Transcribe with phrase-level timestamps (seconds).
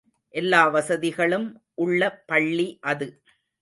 [0.33, 1.47] எல்லா வசதிகளும்
[1.77, 3.07] உள்ள பள்ளி அது.